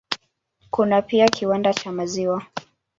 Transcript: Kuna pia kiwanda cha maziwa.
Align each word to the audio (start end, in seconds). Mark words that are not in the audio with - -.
Kuna 0.71 1.01
pia 1.01 1.27
kiwanda 1.27 1.73
cha 1.73 1.91
maziwa. 1.91 2.45